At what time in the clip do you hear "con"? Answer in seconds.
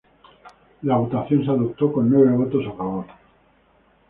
1.93-2.09